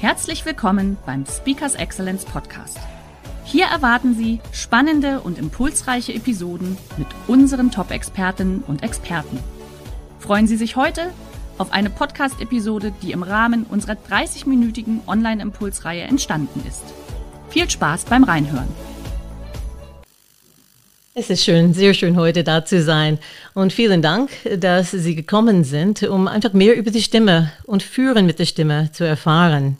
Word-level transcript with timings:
Herzlich 0.00 0.46
willkommen 0.46 0.96
beim 1.06 1.26
Speakers 1.26 1.74
Excellence 1.74 2.24
Podcast. 2.24 2.78
Hier 3.44 3.64
erwarten 3.64 4.14
Sie 4.14 4.38
spannende 4.52 5.18
und 5.18 5.38
impulsreiche 5.38 6.14
Episoden 6.14 6.78
mit 6.98 7.08
unseren 7.26 7.72
Top-Expertinnen 7.72 8.62
und 8.68 8.84
Experten. 8.84 9.40
Freuen 10.20 10.46
Sie 10.46 10.56
sich 10.56 10.76
heute 10.76 11.10
auf 11.58 11.72
eine 11.72 11.90
Podcast-Episode, 11.90 12.92
die 13.02 13.10
im 13.10 13.24
Rahmen 13.24 13.64
unserer 13.64 13.96
30-minütigen 14.08 15.00
Online-Impulsreihe 15.08 16.02
entstanden 16.02 16.62
ist. 16.68 16.84
Viel 17.48 17.68
Spaß 17.68 18.04
beim 18.04 18.22
Reinhören. 18.22 18.68
Es 21.14 21.28
ist 21.28 21.42
schön, 21.42 21.74
sehr 21.74 21.92
schön 21.94 22.16
heute 22.16 22.44
da 22.44 22.64
zu 22.64 22.80
sein. 22.84 23.18
Und 23.52 23.72
vielen 23.72 24.00
Dank, 24.00 24.30
dass 24.58 24.92
Sie 24.92 25.16
gekommen 25.16 25.64
sind, 25.64 26.04
um 26.04 26.28
einfach 26.28 26.52
mehr 26.52 26.76
über 26.76 26.92
die 26.92 27.02
Stimme 27.02 27.50
und 27.64 27.82
Führen 27.82 28.26
mit 28.26 28.38
der 28.38 28.44
Stimme 28.44 28.92
zu 28.92 29.02
erfahren. 29.02 29.76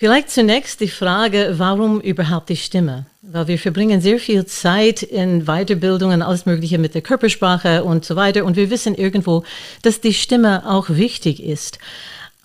Vielleicht 0.00 0.30
zunächst 0.30 0.80
die 0.80 0.88
Frage, 0.88 1.56
warum 1.58 2.00
überhaupt 2.00 2.48
die 2.48 2.56
Stimme? 2.56 3.04
Weil 3.20 3.48
wir 3.48 3.58
verbringen 3.58 4.00
sehr 4.00 4.18
viel 4.18 4.46
Zeit 4.46 5.02
in 5.02 5.44
Weiterbildungen, 5.44 6.22
alles 6.22 6.46
Mögliche 6.46 6.78
mit 6.78 6.94
der 6.94 7.02
Körpersprache 7.02 7.84
und 7.84 8.06
so 8.06 8.16
weiter. 8.16 8.46
Und 8.46 8.56
wir 8.56 8.70
wissen 8.70 8.94
irgendwo, 8.94 9.44
dass 9.82 10.00
die 10.00 10.14
Stimme 10.14 10.66
auch 10.66 10.88
wichtig 10.88 11.42
ist. 11.42 11.78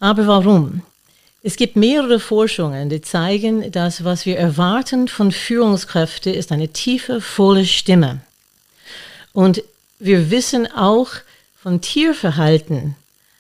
Aber 0.01 0.27
warum? 0.27 0.81
Es 1.43 1.55
gibt 1.55 1.77
mehrere 1.77 2.19
Forschungen, 2.19 2.89
die 2.89 2.99
zeigen, 2.99 3.71
dass 3.71 4.03
was 4.03 4.25
wir 4.25 4.37
erwarten 4.37 5.07
von 5.07 5.31
Führungskräften 5.31 6.33
ist 6.33 6.51
eine 6.51 6.67
tiefe, 6.67 7.21
volle 7.21 7.65
Stimme. 7.65 8.19
Und 9.31 9.63
wir 9.97 10.29
wissen 10.29 10.69
auch 10.73 11.07
von 11.55 11.79
Tierverhalten, 11.79 12.97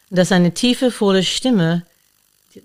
dass 0.09 0.31
eine 0.31 0.53
tiefe, 0.53 0.89
volle 0.89 1.23
Stimme 1.23 1.83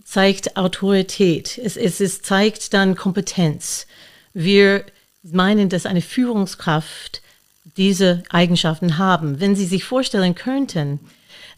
zeigt 0.04 0.56
Autorität. 0.56 1.58
Es, 1.58 1.76
es, 1.76 2.00
es 2.00 2.22
zeigt 2.22 2.72
dann 2.74 2.96
Kompetenz. 2.96 3.86
Wir 4.32 4.84
meinen, 5.22 5.68
dass 5.68 5.86
eine 5.86 6.02
Führungskraft 6.02 7.22
diese 7.76 8.22
Eigenschaften 8.30 8.98
haben. 8.98 9.40
Wenn 9.40 9.54
Sie 9.54 9.66
sich 9.66 9.84
vorstellen 9.84 10.34
könnten, 10.34 11.00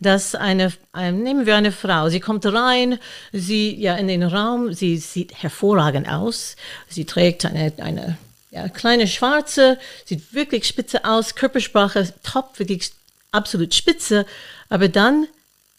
dass 0.00 0.34
eine, 0.34 0.72
ein, 0.92 1.22
nehmen 1.22 1.47
wir 1.47 1.56
eine 1.56 1.72
Frau, 1.72 2.08
sie 2.08 2.20
kommt 2.20 2.44
rein, 2.44 2.98
sie 3.33 3.74
ja 3.74 3.94
in 3.94 4.08
den 4.08 4.22
Raum, 4.22 4.72
sie 4.72 4.98
sieht 4.98 5.42
hervorragend 5.42 6.08
aus, 6.08 6.56
sie 6.89 7.05
trägt 7.05 7.44
eine, 7.44 7.72
eine 7.78 8.19
ja, 8.50 8.69
kleine 8.69 9.06
schwarze, 9.06 9.78
sieht 10.05 10.34
wirklich 10.34 10.67
spitze 10.67 11.05
aus, 11.05 11.36
Körpersprache 11.36 12.12
top, 12.24 12.58
wirklich 12.58 12.91
absolut 13.30 13.74
spitze, 13.74 14.27
aber 14.69 14.89
dann, 14.89 15.28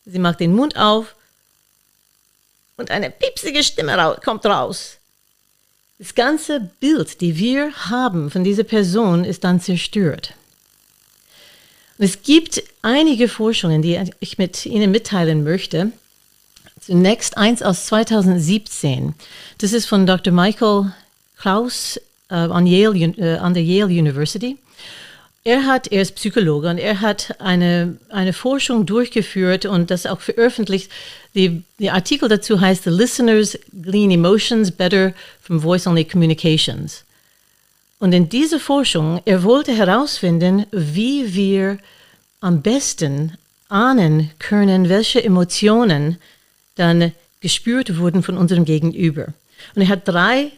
sie 0.05 0.19
macht 0.19 0.39
den 0.39 0.53
Mund 0.53 0.77
auf 0.77 1.15
und 2.77 2.91
eine 2.91 3.09
piepsige 3.09 3.63
Stimme 3.63 4.17
kommt 4.23 4.45
raus. 4.45 4.97
Das 5.99 6.15
ganze 6.15 6.59
Bild, 6.79 7.21
die 7.21 7.37
wir 7.37 7.71
haben 7.89 8.31
von 8.31 8.43
dieser 8.43 8.63
Person, 8.63 9.23
ist 9.23 9.43
dann 9.43 9.61
zerstört. 9.61 10.33
Und 11.97 12.05
es 12.05 12.23
gibt 12.23 12.63
einige 12.81 13.29
Forschungen, 13.29 13.81
die 13.81 13.99
ich 14.19 14.37
mit 14.37 14.65
Ihnen 14.65 14.91
mitteilen 14.91 15.43
möchte. 15.43 15.91
Zunächst 16.81 17.37
eins 17.37 17.61
aus 17.61 17.85
2017. 17.85 19.13
Das 19.59 19.71
ist 19.71 19.85
von 19.85 20.05
Dr. 20.05 20.33
Michael 20.33 20.91
Klaus 21.37 21.97
äh, 22.29 22.35
an, 22.35 22.67
Yale, 22.67 22.97
äh, 23.17 23.37
an 23.37 23.53
der 23.53 23.63
Yale 23.63 23.93
University. 23.93 24.57
Er 25.45 25.65
hat, 25.65 25.91
er 25.91 26.01
ist 26.01 26.15
Psychologe 26.15 26.69
und 26.69 26.77
er 26.77 27.01
hat 27.01 27.35
eine, 27.39 27.97
eine 28.09 28.31
Forschung 28.31 28.85
durchgeführt 28.85 29.65
und 29.65 29.91
das 29.91 30.05
auch 30.05 30.21
veröffentlicht. 30.21 30.89
Die, 31.35 31.63
die 31.79 31.89
Artikel 31.89 32.29
dazu 32.29 32.61
heißt 32.61 32.85
The 32.85 32.89
Listeners 32.89 33.59
Glean 33.81 34.11
Emotions 34.11 34.71
Better 34.71 35.13
from 35.41 35.59
Voice-Only 35.59 36.05
Communications. 36.05 37.03
Und 37.99 38.13
in 38.13 38.29
dieser 38.29 38.59
Forschung, 38.59 39.21
er 39.25 39.43
wollte 39.43 39.73
herausfinden, 39.73 40.65
wie 40.71 41.33
wir 41.33 41.77
am 42.39 42.61
besten 42.61 43.37
ahnen 43.67 44.31
können, 44.39 44.87
welche 44.87 45.23
Emotionen 45.23 46.17
dann 46.75 47.11
gespürt 47.41 47.97
wurden 47.97 48.23
von 48.23 48.37
unserem 48.37 48.63
Gegenüber. 48.63 49.33
Und 49.75 49.81
er 49.81 49.89
hat 49.89 50.07
drei 50.07 50.51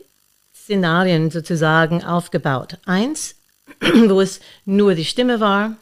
Szenarien 0.56 1.31
sozusagen 1.31 2.03
aufgebaut. 2.03 2.78
Eins, 2.85 3.35
wo 4.09 4.22
es 4.22 4.40
nur 4.66 4.96
die 4.96 5.06
Stimme 5.06 5.40
war. 5.40 5.78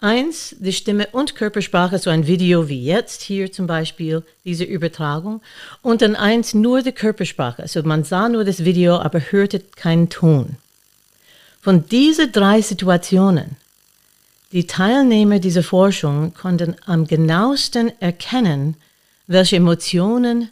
Eins, 0.00 0.54
die 0.58 0.74
Stimme 0.74 1.08
und 1.12 1.34
Körpersprache, 1.36 1.98
so 1.98 2.10
ein 2.10 2.26
Video 2.26 2.68
wie 2.68 2.84
jetzt, 2.84 3.22
hier 3.22 3.50
zum 3.50 3.66
Beispiel, 3.66 4.22
diese 4.44 4.64
Übertragung. 4.64 5.40
Und 5.80 6.02
dann 6.02 6.16
eins, 6.16 6.52
nur 6.52 6.82
die 6.82 6.92
Körpersprache. 6.92 7.62
Also 7.62 7.82
man 7.82 8.04
sah 8.04 8.28
nur 8.28 8.44
das 8.44 8.64
Video, 8.64 8.98
aber 8.98 9.20
hörte 9.20 9.60
keinen 9.60 10.10
Ton. 10.10 10.56
Von 11.62 11.88
diesen 11.88 12.30
drei 12.30 12.60
Situationen, 12.60 13.56
die 14.52 14.66
Teilnehmer 14.66 15.38
dieser 15.38 15.62
Forschung 15.62 16.34
konnten 16.34 16.76
am 16.84 17.06
genauesten 17.06 17.90
erkennen, 18.00 18.76
welche 19.26 19.56
Emotionen 19.56 20.50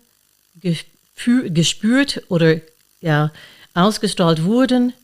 gespürt 1.15 2.23
oder 2.29 2.57
ja, 3.01 3.31
ausgestrahlt 3.75 4.45
wurden 4.45 4.95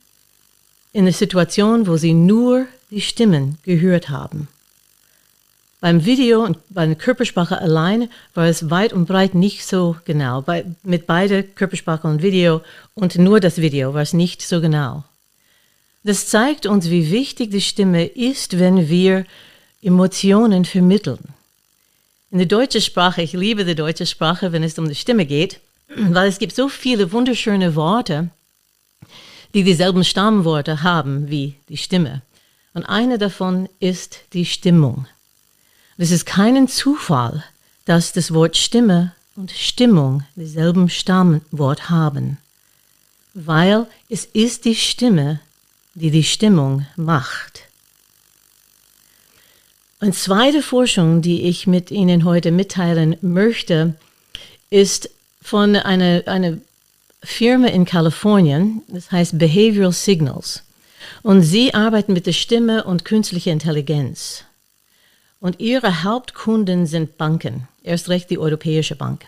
in 0.93 1.05
der 1.05 1.15
Situation, 1.15 1.87
wo 1.87 1.97
sie 1.97 2.15
nur 2.15 2.67
die 2.91 3.01
Stimmen 3.01 3.59
gehört 3.65 4.09
haben. 4.09 4.49
Beim 5.81 6.05
Video 6.05 6.45
und 6.45 6.59
bei 6.69 6.85
der 6.85 6.95
Körpersprache 6.95 7.59
allein 7.59 8.11
war 8.35 8.47
es 8.47 8.69
weit 8.69 8.93
und 8.93 9.07
breit 9.07 9.35
nicht 9.35 9.67
so 9.67 9.97
genau. 10.05 10.43
Bei, 10.43 10.67
mit 10.83 11.07
beide 11.07 11.43
Körpersprache 11.43 12.07
und 12.07 12.23
Video 12.23 12.61
und 12.95 13.17
nur 13.17 13.41
das 13.41 13.59
Video 13.59 13.95
war 13.95 14.03
es 14.03 14.13
nicht 14.13 14.43
so 14.43 14.61
genau. 14.61 15.05
Das 16.05 16.27
zeigt 16.27 16.67
uns, 16.67 16.91
wie 16.91 17.11
wichtig 17.11 17.51
die 17.51 17.63
Stimme 17.63 18.05
ist, 18.05 18.59
wenn 18.59 18.89
wir 18.89 19.25
Emotionen 19.83 20.67
vermitteln. 20.67 21.21
In 22.31 22.39
der 22.39 22.47
deutschen 22.47 22.83
Sprache, 22.83 23.23
ich 23.23 23.33
liebe 23.33 23.65
die 23.65 23.75
deutsche 23.75 24.07
Sprache, 24.07 24.53
wenn 24.53 24.63
es 24.63 24.79
um 24.79 24.89
die 24.89 24.95
Stimme 24.95 25.25
geht, 25.25 25.61
weil 25.97 26.29
es 26.29 26.39
gibt 26.39 26.55
so 26.55 26.69
viele 26.69 27.11
wunderschöne 27.13 27.75
Worte, 27.75 28.29
die 29.55 29.65
dieselben 29.65 30.05
Stammworte 30.05 30.83
haben 30.83 31.29
wie 31.29 31.57
die 31.69 31.77
Stimme. 31.77 32.23
Und 32.75 32.85
eine 32.85 33.19
davon 33.19 33.69
ist 33.81 34.21
die 34.33 34.45
Stimmung. 34.45 35.07
Es 35.97 36.11
ist 36.11 36.25
kein 36.25 36.69
Zufall, 36.69 37.45
dass 37.85 38.13
das 38.13 38.33
Wort 38.33 38.57
Stimme 38.57 39.13
und 39.37 39.51
Stimmung 39.51 40.23
dieselben 40.37 40.89
Stammwort 40.89 41.91
haben, 41.91 42.39
weil 43.35 43.87
es 44.09 44.25
ist 44.25 44.65
die 44.65 44.77
Stimme, 44.77 45.41
die 45.95 46.11
die 46.11 46.25
Stimmung 46.25 46.87
macht. 46.97 47.63
Eine 49.99 50.13
zweite 50.13 50.63
Forschung, 50.63 51.21
die 51.21 51.43
ich 51.43 51.67
mit 51.67 51.91
Ihnen 51.91 52.25
heute 52.25 52.51
mitteilen 52.53 53.17
möchte, 53.21 53.95
ist 54.71 55.11
von 55.43 55.77
einer, 55.77 56.23
einer 56.27 56.57
Firma 57.23 57.69
in 57.69 57.85
Kalifornien, 57.85 58.83
das 58.89 59.11
heißt 59.11 59.39
Behavioral 59.39 59.93
Signals. 59.93 60.63
Und 61.23 61.43
sie 61.43 61.75
arbeiten 61.75 62.13
mit 62.13 62.27
der 62.27 62.33
Stimme 62.33 62.85
und 62.85 63.05
künstlicher 63.05 63.53
Intelligenz. 63.53 64.45
Und 65.41 65.61
ihre 65.61 66.03
Hauptkunden 66.03 66.87
sind 66.87 67.17
Banken, 67.19 67.69
erst 67.83 68.09
recht 68.09 68.31
die 68.31 68.39
Europäische 68.39 68.95
Bank. 68.97 69.25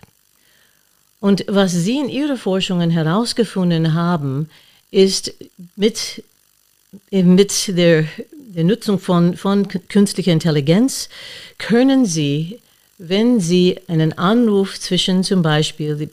Und 1.19 1.45
was 1.47 1.71
sie 1.71 1.99
in 1.99 2.09
ihren 2.09 2.37
Forschungen 2.37 2.89
herausgefunden 2.91 3.93
haben, 3.93 4.49
ist 4.91 5.33
mit 5.75 6.23
mit 7.11 7.75
der, 7.75 8.05
der 8.31 8.63
Nutzung 8.63 8.99
von, 8.99 9.35
von 9.35 9.67
künstlicher 9.67 10.31
Intelligenz 10.31 11.09
können 11.57 12.05
Sie, 12.05 12.59
wenn 12.97 13.39
Sie 13.39 13.79
einen 13.87 14.13
Anruf 14.17 14.79
zwischen 14.79 15.23
zum 15.23 15.41
Beispiel 15.41 16.09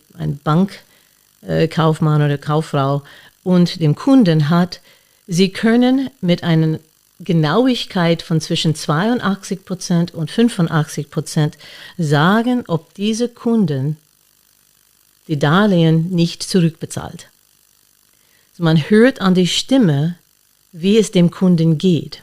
einem 1.42 1.58
Bankkaufmann 1.58 2.22
oder 2.22 2.38
Kauffrau 2.38 3.02
und 3.42 3.80
dem 3.80 3.94
Kunden 3.94 4.50
hat, 4.50 4.80
Sie 5.32 5.50
können 5.50 6.10
mit 6.20 6.42
einem 6.42 6.80
Genauigkeit 7.20 8.22
von 8.22 8.40
zwischen 8.40 8.74
82 8.74 9.64
Prozent 9.64 10.12
und 10.12 10.28
85 10.28 11.08
Prozent 11.08 11.56
sagen, 11.98 12.64
ob 12.66 12.94
diese 12.94 13.28
Kunden 13.28 13.96
die 15.28 15.38
Darlehen 15.38 16.10
nicht 16.10 16.42
zurückbezahlt. 16.42 17.28
Also 18.52 18.64
man 18.64 18.90
hört 18.90 19.20
an 19.20 19.34
die 19.34 19.46
Stimme, 19.46 20.16
wie 20.72 20.98
es 20.98 21.12
dem 21.12 21.30
Kunden 21.30 21.78
geht. 21.78 22.22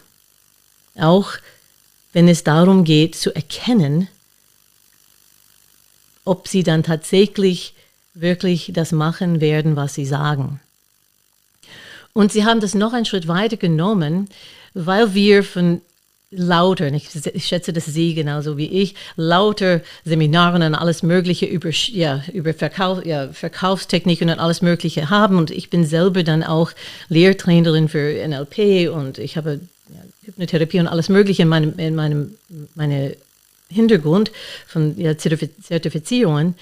Auch 0.95 1.31
wenn 2.11 2.27
es 2.27 2.43
darum 2.43 2.83
geht 2.83 3.15
zu 3.15 3.33
erkennen, 3.33 4.09
ob 6.25 6.49
sie 6.49 6.63
dann 6.63 6.83
tatsächlich 6.83 7.73
wirklich 8.19 8.71
das 8.73 8.91
machen 8.91 9.41
werden, 9.41 9.75
was 9.75 9.93
sie 9.93 10.05
sagen. 10.05 10.59
Und 12.13 12.31
sie 12.31 12.45
haben 12.45 12.59
das 12.59 12.73
noch 12.73 12.93
einen 12.93 13.05
Schritt 13.05 13.27
weiter 13.27 13.57
genommen, 13.57 14.27
weil 14.73 15.13
wir 15.13 15.43
von 15.43 15.81
lauter, 16.29 16.91
ich, 16.91 17.09
schätze, 17.45 17.71
dass 17.71 17.85
Sie 17.85 18.13
genauso 18.13 18.57
wie 18.57 18.67
ich, 18.67 18.95
lauter 19.15 19.81
Seminaren 20.03 20.61
und 20.61 20.75
alles 20.75 21.03
Mögliche 21.03 21.45
über, 21.45 21.69
ja, 21.69 22.23
über 22.33 22.53
Verkauf, 22.53 23.05
ja, 23.05 23.29
Verkaufstechniken 23.29 24.29
und 24.29 24.39
alles 24.39 24.61
Mögliche 24.61 25.09
haben. 25.09 25.37
Und 25.37 25.51
ich 25.51 25.69
bin 25.69 25.85
selber 25.85 26.23
dann 26.23 26.43
auch 26.43 26.71
Lehrtrainerin 27.07 27.87
für 27.87 28.27
NLP 28.27 28.89
und 28.93 29.19
ich 29.19 29.37
habe 29.37 29.61
ja, 29.89 30.01
Hypnotherapie 30.23 30.79
und 30.79 30.87
alles 30.87 31.07
Mögliche 31.07 31.43
in 31.43 31.49
meinem, 31.49 31.79
in 31.79 31.95
meinem 31.95 32.35
meine 32.75 33.15
Hintergrund 33.69 34.31
von 34.65 34.99
ja, 34.99 35.17
Zertifizierungen. 35.17 36.55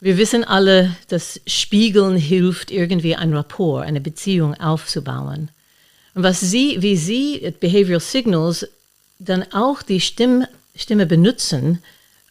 Wir 0.00 0.16
wissen 0.16 0.44
alle, 0.44 0.94
dass 1.08 1.40
Spiegeln 1.46 2.16
hilft, 2.16 2.70
irgendwie 2.70 3.16
ein 3.16 3.34
Rapport, 3.34 3.84
eine 3.84 4.00
Beziehung 4.00 4.54
aufzubauen. 4.54 5.50
Und 6.14 6.22
was 6.22 6.40
Sie, 6.40 6.80
wie 6.82 6.96
Sie 6.96 7.52
Behavioral 7.58 8.00
Signals 8.00 8.68
dann 9.18 9.44
auch 9.52 9.82
die 9.82 10.00
Stimme, 10.00 10.48
Stimme 10.76 11.06
benutzen, 11.06 11.82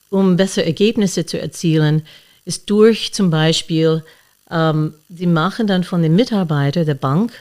um 0.09 0.37
bessere 0.37 0.65
Ergebnisse 0.65 1.25
zu 1.25 1.39
erzielen, 1.39 2.03
ist 2.45 2.69
durch 2.69 3.13
zum 3.13 3.29
Beispiel, 3.29 4.01
ähm, 4.49 4.93
Sie 5.09 5.27
machen 5.27 5.67
dann 5.67 5.83
von 5.83 6.01
den 6.01 6.15
Mitarbeitern 6.15 6.85
der 6.85 6.93
Bank 6.93 7.33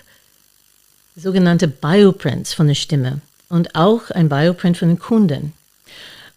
sogenannte 1.15 1.69
Bioprints 1.69 2.53
von 2.53 2.67
der 2.67 2.75
Stimme 2.75 3.21
und 3.49 3.77
auch 3.77 4.11
ein 4.11 4.29
Bioprint 4.29 4.77
von 4.77 4.89
den 4.89 4.99
Kunden. 4.99 5.53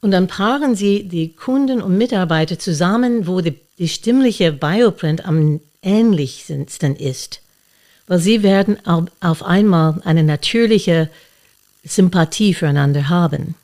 Und 0.01 0.11
dann 0.11 0.27
paaren 0.27 0.75
Sie 0.75 1.03
die 1.03 1.33
Kunden 1.33 1.81
und 1.81 1.97
Mitarbeiter 1.97 2.59
zusammen, 2.59 3.25
wo 3.25 3.41
die 3.41 3.57
die 3.79 3.87
stimmliche 3.87 4.51
Bioprint 4.51 5.25
am 5.25 5.61
ähnlichsten 5.81 6.95
ist. 6.95 7.41
Weil 8.07 8.19
sie 8.19 8.43
werden 8.43 8.77
auf 9.21 9.43
einmal 9.43 10.01
eine 10.03 10.23
natürliche 10.23 11.09
Sympathie 11.83 12.53
füreinander 12.53 13.09
haben. 13.09 13.55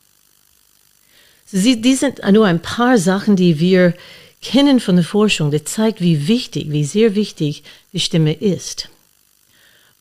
Sie, 1.45 1.81
die 1.81 1.95
sind 1.95 2.19
nur 2.31 2.45
ein 2.45 2.61
paar 2.61 2.97
Sachen, 2.97 3.35
die 3.35 3.59
wir 3.59 3.93
kennen 4.41 4.79
von 4.79 4.95
der 4.95 5.05
Forschung, 5.05 5.51
die 5.51 5.63
zeigt, 5.63 6.01
wie 6.01 6.27
wichtig, 6.27 6.71
wie 6.71 6.85
sehr 6.85 7.15
wichtig 7.15 7.63
die 7.93 7.99
Stimme 7.99 8.33
ist. 8.33 8.89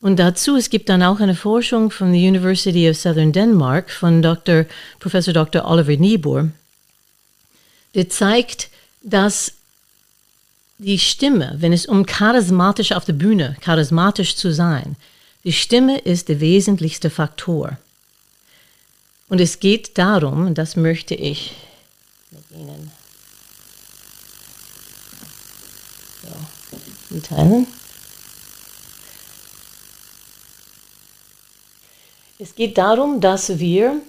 Und 0.01 0.17
dazu, 0.17 0.55
es 0.55 0.69
gibt 0.69 0.89
dann 0.89 1.01
auch 1.01 1.19
eine 1.19 1.35
Forschung 1.35 1.89
von 1.89 2.13
der 2.13 2.21
University 2.21 2.89
of 2.89 2.95
Southern 2.95 3.31
Denmark 3.31 3.89
von 3.89 4.21
Dr. 4.21 4.65
Professor 4.99 5.33
Dr. 5.33 5.65
Oliver 5.65 5.97
Niebuhr, 5.97 6.51
die 7.95 8.07
zeigt, 8.07 8.69
dass 9.01 9.54
die 10.77 10.99
Stimme, 10.99 11.55
wenn 11.57 11.73
es 11.73 11.85
um 11.85 12.05
charismatisch 12.05 12.91
auf 12.91 13.05
der 13.05 13.13
Bühne, 13.13 13.55
charismatisch 13.61 14.35
zu 14.35 14.53
sein, 14.53 14.95
die 15.43 15.53
Stimme 15.53 15.99
ist 15.99 16.27
der 16.27 16.39
wesentlichste 16.39 17.09
Faktor. 17.09 17.77
Und 19.27 19.39
es 19.39 19.59
geht 19.59 19.97
darum, 19.97 20.53
das 20.53 20.75
möchte 20.75 21.15
ich 21.15 21.53
mit 22.31 22.51
Ihnen 22.51 22.91
so, 26.21 27.15
mitteilen. 27.15 27.67
Es 32.37 32.53
geht 32.53 32.77
darum, 32.77 33.21
dass 33.21 33.59
wir 33.59 34.01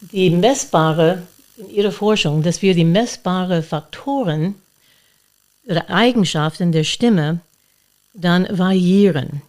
die 0.00 0.30
messbare 0.30 1.26
in 1.56 1.70
Ihrer 1.70 1.92
Forschung, 1.92 2.42
dass 2.42 2.62
wir 2.62 2.74
die 2.74 2.84
messbaren 2.84 3.62
Faktoren 3.62 4.54
oder 5.66 5.88
Eigenschaften 5.90 6.72
der 6.72 6.84
Stimme 6.84 7.40
dann 8.14 8.46
variieren. 8.50 9.42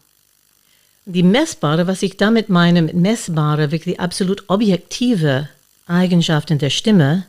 Die 1.06 1.24
messbare, 1.24 1.88
was 1.88 2.04
ich 2.04 2.18
damit 2.18 2.50
meine, 2.50 2.82
mit 2.82 2.96
messbare, 2.96 3.72
wirklich 3.72 4.00
absolut 4.00 4.44
objektive 4.50 5.50
Eigenschaften 5.88 6.60
der 6.60 6.70
Stimme, 6.70 7.26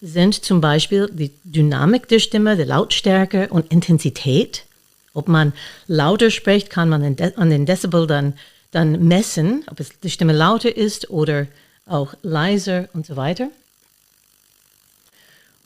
sind 0.00 0.44
zum 0.44 0.60
Beispiel 0.60 1.10
die 1.12 1.32
Dynamik 1.44 2.08
der 2.08 2.18
Stimme, 2.18 2.56
die 2.56 2.62
Lautstärke 2.62 3.48
und 3.48 3.72
Intensität. 3.72 4.64
Ob 5.12 5.28
man 5.28 5.52
lauter 5.86 6.30
spricht, 6.30 6.70
kann 6.70 6.88
man 6.88 7.02
an 7.02 7.50
den 7.50 7.66
Dezibel 7.66 8.06
dann, 8.06 8.34
dann 8.70 9.06
messen, 9.08 9.64
ob 9.70 9.80
es 9.80 9.98
die 10.00 10.10
Stimme 10.10 10.32
lauter 10.32 10.76
ist 10.76 11.10
oder 11.10 11.46
auch 11.86 12.14
leiser 12.22 12.88
und 12.92 13.06
so 13.06 13.16
weiter. 13.16 13.48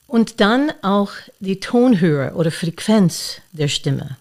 Und 0.08 0.40
dann 0.40 0.72
auch 0.82 1.12
die 1.38 1.60
Tonhöhe 1.60 2.32
oder 2.34 2.50
Frequenz 2.50 3.42
der 3.52 3.68
Stimme. 3.68 4.16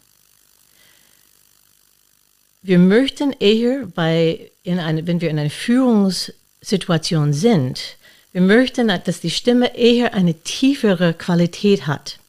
Wir 2.61 2.77
möchten 2.77 3.31
eher 3.31 3.87
bei, 3.95 4.51
in 4.63 4.79
eine, 4.79 5.07
wenn 5.07 5.21
wir 5.21 5.29
in 5.29 5.39
einer 5.39 5.49
Führungssituation 5.49 7.31
sind, 7.31 7.95
wir 8.33 8.41
möchten, 8.41 8.89
dass 8.89 9.21
die 9.21 9.31
Stimme 9.31 9.77
eher 9.77 10.13
eine 10.13 10.33
tiefere 10.33 11.13
Qualität 11.13 11.87
hat. 11.87 12.19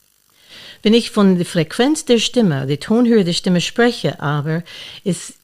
Wenn 0.85 0.95
ich 0.95 1.11
von 1.11 1.37
der 1.37 1.45
Frequenz 1.45 2.05
der 2.05 2.21
Stimme, 2.21 2.67
der 2.69 2.79
Tonhöhe 2.79 3.25
der 3.25 3.33
Stimme 3.33 3.61
spreche, 3.61 4.21
aber 4.21 4.63
es, 5.05 5.35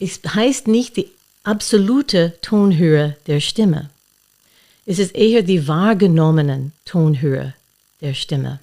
es 0.00 0.20
heißt 0.26 0.66
nicht 0.66 0.96
die 0.96 1.08
absolute 1.44 2.34
Tonhöhe 2.42 3.16
der 3.28 3.38
Stimme. 3.38 3.90
Es 4.86 4.98
ist 4.98 5.14
eher 5.14 5.42
die 5.42 5.68
wahrgenommenen 5.68 6.72
Tonhöhe 6.84 7.54
der 8.00 8.14
Stimme. 8.14 8.60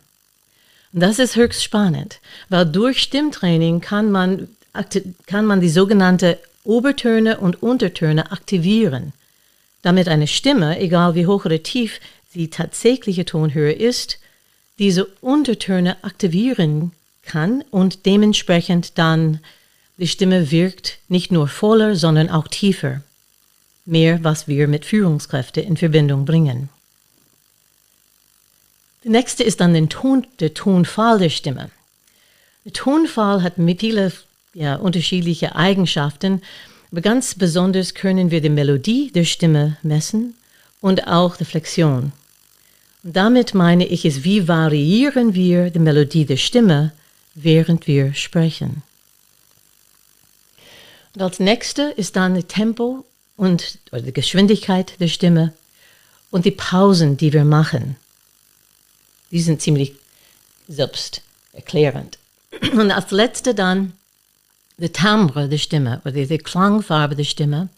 Und 0.94 1.02
das 1.02 1.20
ist 1.20 1.36
höchst 1.36 1.64
spannend, 1.64 2.20
weil 2.50 2.66
durch 2.66 3.02
Stimmtraining 3.02 3.82
kann 3.82 4.12
man, 4.12 4.48
kann 5.26 5.46
man 5.46 5.62
die 5.62 5.70
sogenannte 5.70 6.40
Obertöne 6.64 7.38
und 7.38 7.62
Untertöne 7.62 8.32
aktivieren, 8.32 9.14
damit 9.82 10.08
eine 10.08 10.28
Stimme, 10.28 10.80
egal 10.80 11.16
wie 11.16 11.28
hoch 11.28 11.46
oder 11.46 11.62
tief 11.64 12.00
die 12.34 12.50
tatsächliche 12.50 13.26
Tonhöhe 13.26 13.74
ist, 13.74 14.20
diese 14.80 15.06
Untertöne 15.22 16.04
aktivieren 16.04 16.92
kann 17.24 17.64
und 17.72 18.06
dementsprechend 18.06 18.98
dann 18.98 19.40
die 19.98 20.08
Stimme 20.08 20.52
wirkt 20.52 21.00
nicht 21.08 21.32
nur 21.32 21.48
voller, 21.48 21.96
sondern 21.96 22.30
auch 22.30 22.48
tiefer. 22.48 23.02
Mehr, 23.86 24.24
was 24.24 24.48
wir 24.48 24.68
mit 24.68 24.86
Führungskräften 24.86 25.64
in 25.64 25.78
Verbindung 25.78 26.26
bringen. 26.26 26.70
Der 29.08 29.14
nächste 29.14 29.42
ist 29.42 29.62
dann 29.62 29.74
den 29.74 29.88
Ton, 29.88 30.28
der 30.42 30.54
Tonfall 30.54 31.18
der 31.18 31.30
Stimme. 31.30 31.70
Der 32.66 32.74
Tonfall 32.74 33.42
hat 33.42 33.54
viele 33.56 34.12
ja, 34.54 34.76
unterschiedliche 34.76 35.56
Eigenschaften, 35.56 36.42
aber 36.92 37.00
ganz 37.00 37.34
besonders 37.34 37.94
können 37.94 38.32
wir 38.32 38.42
die 38.42 38.50
Melodie 38.50 39.10
der 39.14 39.24
Stimme 39.24 39.78
messen 39.82 40.36
und 40.82 41.08
auch 41.08 41.38
die 41.38 41.46
Flexion. 41.46 42.12
Und 43.02 43.16
damit 43.16 43.54
meine 43.54 43.86
ich 43.86 44.04
es, 44.04 44.26
wie 44.26 44.50
variieren 44.50 45.34
wir 45.34 45.70
die 45.70 45.80
Melodie 45.80 46.26
der 46.26 46.36
Stimme, 46.36 46.92
während 47.34 47.88
wir 47.88 48.14
sprechen. 48.14 48.84
Und 51.16 51.22
als 51.22 51.40
nächste 51.40 51.84
ist 51.84 52.18
dann 52.18 52.36
das 52.36 52.48
Tempo 52.48 53.06
und 53.38 53.80
oder 53.94 54.02
die 54.02 54.12
Geschwindigkeit 54.12 55.00
der 55.00 55.08
Stimme 55.08 55.54
und 56.30 56.44
die 56.44 56.52
Pausen, 56.52 57.16
die 57.16 57.32
wir 57.32 57.46
machen. 57.46 57.96
Die 59.32 59.42
sind 59.42 59.62
ziemlich 59.62 59.94
selbsterklärend. 60.68 62.18
Und 62.74 62.92
als 62.92 63.12
letzte 63.12 63.54
dann 63.54 63.94
die 64.78 64.90
Timbre 64.90 65.50
der 65.50 65.58
Stimme 65.58 66.02
oder 66.06 66.12
die 66.12 66.38
Klangfarbe 66.38 67.16
der 67.16 67.24
Stimme 67.24 67.70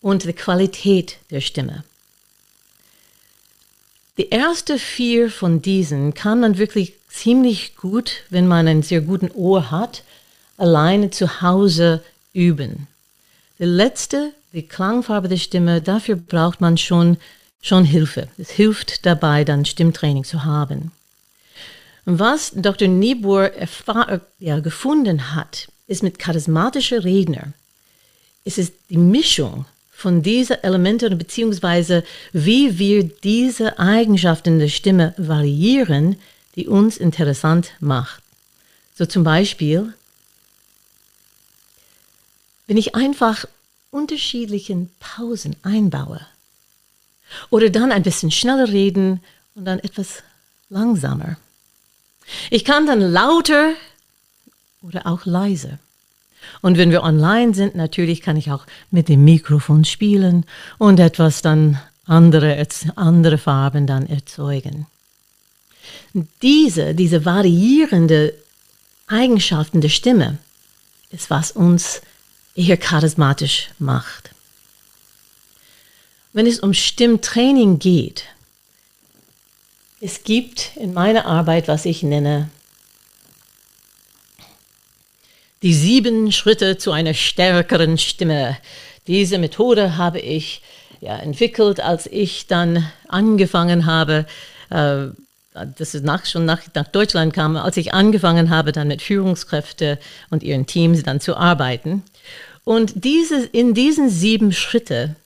und 0.00 0.24
die 0.24 0.32
Qualität 0.32 1.18
der 1.30 1.40
Stimme. 1.40 1.84
Die 4.18 4.32
ersten 4.32 4.78
vier 4.78 5.30
von 5.30 5.60
diesen 5.60 6.14
kann 6.14 6.40
man 6.40 6.58
wirklich 6.58 6.94
ziemlich 7.08 7.76
gut, 7.76 8.24
wenn 8.30 8.46
man 8.46 8.66
einen 8.66 8.82
sehr 8.82 9.00
guten 9.00 9.30
Ohr 9.32 9.70
hat, 9.70 10.04
alleine 10.56 11.10
zu 11.10 11.42
Hause 11.42 12.02
üben. 12.32 12.86
Die 13.58 13.64
letzte, 13.64 14.32
die 14.52 14.66
Klangfarbe 14.66 15.28
der 15.28 15.36
Stimme, 15.36 15.82
dafür 15.82 16.16
braucht 16.16 16.60
man 16.60 16.78
schon 16.78 17.18
schon 17.66 17.84
Hilfe. 17.84 18.28
Es 18.38 18.50
hilft 18.50 19.06
dabei, 19.06 19.44
dann 19.44 19.64
Stimmtraining 19.64 20.24
zu 20.24 20.44
haben. 20.44 20.92
Was 22.04 22.52
Dr. 22.54 22.88
Niebuhr 22.88 23.50
ja, 24.38 24.60
gefunden 24.60 25.34
hat, 25.34 25.68
ist 25.86 26.02
mit 26.02 26.18
charismatischen 26.18 27.00
Rednern 27.00 27.54
es 28.46 28.58
ist 28.58 28.72
die 28.90 28.96
Mischung 28.96 29.66
von 29.90 30.22
diesen 30.22 30.62
Elementen 30.62 31.18
beziehungsweise 31.18 32.04
wie 32.32 32.78
wir 32.78 33.02
diese 33.02 33.78
Eigenschaften 33.78 34.60
der 34.60 34.68
Stimme 34.68 35.14
variieren, 35.16 36.16
die 36.54 36.68
uns 36.68 36.96
interessant 36.96 37.72
macht. 37.80 38.22
So 38.94 39.04
zum 39.04 39.24
Beispiel, 39.24 39.92
wenn 42.68 42.76
ich 42.76 42.94
einfach 42.94 43.46
unterschiedlichen 43.90 44.90
Pausen 45.00 45.56
einbaue 45.62 46.24
oder 47.50 47.70
dann 47.70 47.92
ein 47.92 48.02
bisschen 48.02 48.30
schneller 48.30 48.68
reden 48.68 49.20
und 49.54 49.64
dann 49.64 49.78
etwas 49.78 50.22
langsamer. 50.68 51.36
Ich 52.50 52.64
kann 52.64 52.86
dann 52.86 53.00
lauter 53.00 53.72
oder 54.82 55.06
auch 55.06 55.26
leiser. 55.26 55.78
Und 56.62 56.78
wenn 56.78 56.90
wir 56.90 57.02
online 57.02 57.54
sind, 57.54 57.74
natürlich 57.74 58.20
kann 58.20 58.36
ich 58.36 58.50
auch 58.50 58.66
mit 58.90 59.08
dem 59.08 59.24
Mikrofon 59.24 59.84
spielen 59.84 60.44
und 60.78 61.00
etwas 61.00 61.42
dann 61.42 61.80
andere, 62.06 62.64
andere 62.94 63.38
Farben 63.38 63.86
dann 63.86 64.06
erzeugen. 64.06 64.86
Diese, 66.42 66.94
diese 66.94 67.24
variierende 67.24 68.34
Eigenschaften 69.06 69.80
der 69.80 69.88
Stimme 69.88 70.38
ist, 71.10 71.30
was 71.30 71.50
uns 71.50 72.00
eher 72.54 72.76
charismatisch 72.76 73.70
macht. 73.78 74.30
Wenn 76.36 76.46
es 76.46 76.60
um 76.60 76.74
Stimmtraining 76.74 77.78
geht, 77.78 78.24
es 80.02 80.22
gibt 80.22 80.76
in 80.76 80.92
meiner 80.92 81.24
Arbeit, 81.24 81.66
was 81.66 81.86
ich 81.86 82.02
nenne, 82.02 82.50
die 85.62 85.72
sieben 85.72 86.30
Schritte 86.32 86.76
zu 86.76 86.92
einer 86.92 87.14
stärkeren 87.14 87.96
Stimme. 87.96 88.58
Diese 89.06 89.38
Methode 89.38 89.96
habe 89.96 90.18
ich 90.18 90.60
ja, 91.00 91.16
entwickelt, 91.16 91.80
als 91.80 92.06
ich 92.06 92.46
dann 92.46 92.86
angefangen 93.08 93.86
habe, 93.86 94.26
äh, 94.68 95.06
das 95.54 95.94
ist 95.94 96.04
nach, 96.04 96.26
schon 96.26 96.44
nach, 96.44 96.60
nach 96.74 96.88
Deutschland 96.88 97.32
kam, 97.32 97.56
als 97.56 97.78
ich 97.78 97.94
angefangen 97.94 98.50
habe, 98.50 98.72
dann 98.72 98.88
mit 98.88 99.00
Führungskräften 99.00 99.96
und 100.28 100.42
ihren 100.42 100.66
Teams 100.66 101.02
dann 101.02 101.18
zu 101.18 101.34
arbeiten. 101.34 102.02
Und 102.62 103.06
diese, 103.06 103.42
in 103.42 103.72
diesen 103.72 104.10
sieben 104.10 104.52
Schritten 104.52 105.16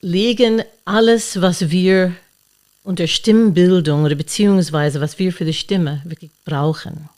liegen 0.00 0.62
alles, 0.84 1.40
was 1.40 1.70
wir 1.70 2.14
unter 2.84 3.06
Stimmbildung 3.06 4.04
oder 4.04 4.14
beziehungsweise 4.14 5.00
was 5.00 5.18
wir 5.18 5.32
für 5.32 5.44
die 5.44 5.54
Stimme 5.54 6.00
wirklich 6.04 6.30
brauchen. 6.44 7.08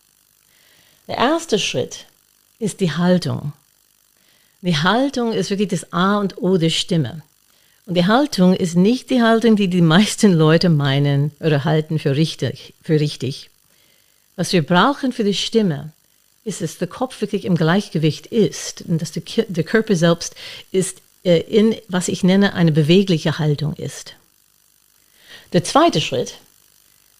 Der 1.09 1.19
erste 1.19 1.59
Schritt 1.59 2.07
ist 2.59 2.81
die 2.81 2.93
Haltung. 2.93 3.53
Die 4.61 4.77
Haltung 4.77 5.33
ist 5.33 5.51
wirklich 5.51 5.69
das 5.69 5.93
A 5.93 6.19
und 6.19 6.41
O 6.41 6.57
der 6.57 6.71
Stimme. 6.71 7.23
Und 7.87 7.95
die 7.95 8.07
Haltung 8.07 8.55
ist 8.55 8.77
nicht 8.77 9.11
die 9.11 9.23
Haltung, 9.23 9.57
die 9.57 9.69
die 9.69 9.81
meisten 9.81 10.33
Leute 10.33 10.69
meinen 10.69 11.33
oder 11.41 11.65
halten 11.65 11.99
für 11.99 12.17
richtig. 12.17 12.75
Für 12.83 13.01
richtig. 13.01 13.51
Was 14.37 14.53
wir 14.53 14.63
brauchen 14.63 15.13
für 15.13 15.25
die 15.25 15.35
Stimme, 15.35 15.93
ist, 16.45 16.61
dass 16.61 16.79
der 16.79 16.89
Kopf 16.89 17.21
wirklich 17.21 17.45
im 17.45 17.57
Gleichgewicht 17.57 18.27
ist 18.27 18.83
und 18.83 19.01
dass 19.01 19.13
der, 19.13 19.65
Körper 19.65 19.95
selbst 19.95 20.35
ist 20.73 20.99
in, 21.31 21.77
was 21.89 22.09
ich 22.09 22.25
nenne, 22.25 22.55
eine 22.55 22.73
bewegliche 22.73 23.39
Haltung 23.39 23.75
ist. 23.75 24.15
Der 25.53 25.65
zweite 25.65 26.01
Schritt, 26.01 26.39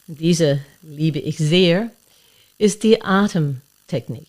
diese 0.07 0.61
liebe 0.83 1.19
ich 1.19 1.39
sehr, 1.39 1.91
ist 2.59 2.83
die 2.83 3.03
Atemtechnik. 3.03 4.27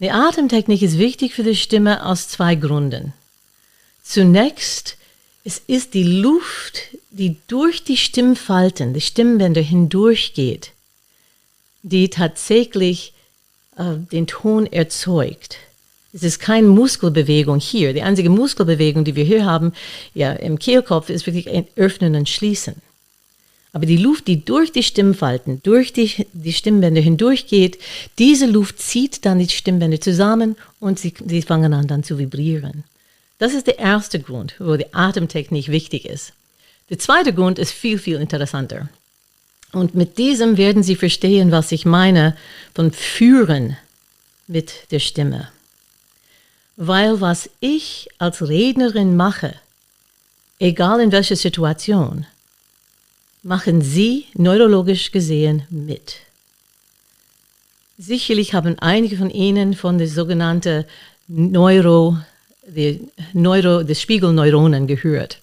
Die 0.00 0.10
Atemtechnik 0.10 0.82
ist 0.82 0.98
wichtig 0.98 1.34
für 1.34 1.44
die 1.44 1.56
Stimme 1.56 2.04
aus 2.04 2.28
zwei 2.28 2.56
Gründen. 2.56 3.12
Zunächst, 4.02 4.96
es 5.44 5.62
ist 5.66 5.94
die 5.94 6.02
Luft, 6.02 6.96
die 7.10 7.36
durch 7.46 7.84
die 7.84 7.96
Stimmfalten, 7.96 8.94
die 8.94 9.00
Stimmbänder 9.00 9.60
hindurchgeht, 9.60 10.72
die 11.82 12.10
tatsächlich 12.10 13.12
äh, 13.76 13.94
den 14.10 14.26
Ton 14.26 14.66
erzeugt. 14.66 15.58
Es 16.12 16.22
ist 16.22 16.40
keine 16.40 16.68
Muskelbewegung 16.68 17.58
hier. 17.58 17.94
Die 17.94 18.02
einzige 18.02 18.28
Muskelbewegung, 18.28 19.04
die 19.04 19.16
wir 19.16 19.24
hier 19.24 19.46
haben, 19.46 19.72
ja, 20.14 20.32
im 20.32 20.58
Kehlkopf, 20.58 21.08
ist 21.08 21.26
wirklich 21.26 21.48
ein 21.48 21.66
Öffnen 21.76 22.14
und 22.14 22.28
Schließen. 22.28 22.74
Aber 23.72 23.86
die 23.86 23.96
Luft, 23.96 24.26
die 24.26 24.44
durch 24.44 24.70
die 24.70 24.82
Stimmfalten, 24.82 25.62
durch 25.62 25.94
die, 25.94 26.26
die 26.34 26.52
Stimmbänder 26.52 27.00
hindurchgeht, 27.00 27.78
diese 28.18 28.44
Luft 28.44 28.78
zieht 28.78 29.24
dann 29.24 29.38
die 29.38 29.48
Stimmbänder 29.48 30.00
zusammen 30.00 30.56
und 30.78 30.98
sie, 30.98 31.14
sie 31.26 31.40
fangen 31.40 31.72
an 31.72 31.86
dann 31.86 32.04
zu 32.04 32.18
vibrieren. 32.18 32.84
Das 33.38 33.54
ist 33.54 33.66
der 33.66 33.78
erste 33.78 34.20
Grund, 34.20 34.54
wo 34.58 34.76
die 34.76 34.92
Atemtechnik 34.92 35.68
wichtig 35.68 36.04
ist. 36.04 36.34
Der 36.90 36.98
zweite 36.98 37.32
Grund 37.32 37.58
ist 37.58 37.72
viel, 37.72 37.98
viel 37.98 38.20
interessanter. 38.20 38.90
Und 39.72 39.94
mit 39.94 40.18
diesem 40.18 40.58
werden 40.58 40.82
Sie 40.82 40.96
verstehen, 40.96 41.50
was 41.50 41.72
ich 41.72 41.86
meine 41.86 42.36
von 42.74 42.92
Führen 42.92 43.78
mit 44.46 44.90
der 44.90 44.98
Stimme. 44.98 45.48
Weil 46.76 47.20
was 47.20 47.50
ich 47.60 48.08
als 48.18 48.48
Rednerin 48.48 49.16
mache, 49.16 49.54
egal 50.58 51.00
in 51.00 51.12
welcher 51.12 51.36
Situation, 51.36 52.26
machen 53.42 53.82
Sie 53.82 54.26
neurologisch 54.34 55.10
gesehen 55.10 55.64
mit. 55.70 56.16
Sicherlich 57.98 58.54
haben 58.54 58.78
einige 58.78 59.16
von 59.16 59.30
Ihnen 59.30 59.74
von 59.74 59.98
der 59.98 60.08
sogenannten 60.08 60.84
Neuro, 61.28 62.16
die 62.66 63.00
Neuro, 63.32 63.82
die 63.82 63.94
Spiegelneuronen 63.94 64.86
gehört. 64.86 65.40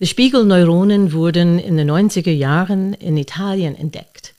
Die 0.00 0.06
Spiegelneuronen 0.06 1.12
wurden 1.12 1.58
in 1.58 1.76
den 1.76 1.90
90er 1.90 2.32
Jahren 2.32 2.94
in 2.94 3.16
Italien 3.16 3.76
entdeckt. 3.76 4.34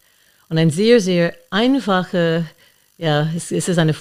Und 0.50 0.58
ein 0.58 0.70
sehr, 0.70 1.00
sehr 1.00 1.34
einfacher, 1.50 2.46
ja, 2.98 3.29
es, 3.36 3.51
es 3.51 3.67
ist 3.67 3.79
ein 3.79 3.96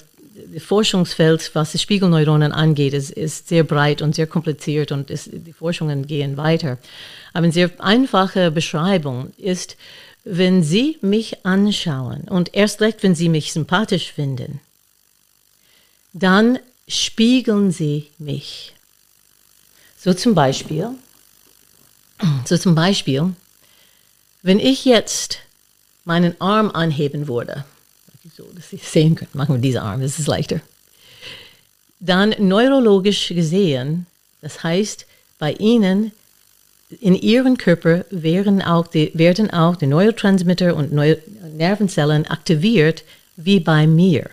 Forschungsfeld, 0.58 1.50
was 1.54 1.72
die 1.72 1.78
Spiegelneuronen 1.78 2.52
angeht, 2.52 2.92
ist, 2.92 3.10
ist 3.10 3.48
sehr 3.48 3.64
breit 3.64 4.02
und 4.02 4.14
sehr 4.14 4.26
kompliziert 4.26 4.92
und 4.92 5.10
ist, 5.10 5.30
die 5.32 5.52
Forschungen 5.52 6.06
gehen 6.06 6.36
weiter. 6.36 6.78
Aber 7.32 7.44
eine 7.44 7.52
sehr 7.52 7.70
einfache 7.78 8.50
Beschreibung 8.50 9.32
ist, 9.36 9.76
wenn 10.24 10.62
Sie 10.62 10.98
mich 11.02 11.44
anschauen 11.44 12.22
und 12.28 12.54
erst 12.54 12.80
recht, 12.80 13.02
wenn 13.02 13.14
Sie 13.14 13.28
mich 13.28 13.52
sympathisch 13.52 14.12
finden, 14.12 14.60
dann 16.12 16.58
spiegeln 16.88 17.70
Sie 17.70 18.08
mich. 18.18 18.74
So 19.98 20.14
zum 20.14 20.34
Beispiel, 20.34 20.90
so 22.44 22.56
zum 22.56 22.74
Beispiel, 22.74 23.34
wenn 24.42 24.58
ich 24.58 24.84
jetzt 24.84 25.38
meinen 26.04 26.40
Arm 26.40 26.70
anheben 26.70 27.28
würde, 27.28 27.64
so 28.36 28.44
dass 28.54 28.70
Sie 28.70 28.76
sehen 28.76 29.14
können, 29.14 29.30
machen 29.34 29.56
wir 29.56 29.60
diesen 29.60 29.80
Arm, 29.80 30.00
das 30.00 30.18
ist 30.18 30.26
leichter. 30.26 30.60
Dann 32.00 32.34
neurologisch 32.38 33.28
gesehen, 33.28 34.06
das 34.40 34.62
heißt, 34.62 35.06
bei 35.38 35.52
Ihnen 35.52 36.12
in 37.00 37.14
Ihrem 37.14 37.58
Körper 37.58 38.04
werden 38.10 38.62
auch 38.62 38.86
die, 38.86 39.10
werden 39.14 39.50
auch 39.50 39.76
die 39.76 39.86
Neurotransmitter 39.86 40.76
und 40.76 40.92
Neu 40.92 41.16
Nervenzellen 41.56 42.26
aktiviert 42.26 43.04
wie 43.36 43.60
bei 43.60 43.86
mir. 43.86 44.30